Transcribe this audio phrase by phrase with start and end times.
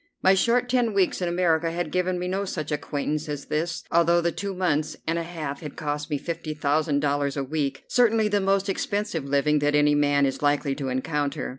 [0.23, 4.19] My short ten weeks in America had given me no such acquaintance as this, although
[4.19, 8.27] the two months and a half had cost me fifty thousand dollars a week, certainly
[8.27, 11.49] the most expensive living that any man is likely to encounter.